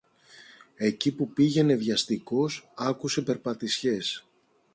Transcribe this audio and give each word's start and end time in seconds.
Εκεί 0.75 1.11
που 1.15 1.29
πήγαινε 1.29 1.75
βιαστικός, 1.75 2.71
άκουσε 2.75 3.21
περπατησιές. 3.21 4.25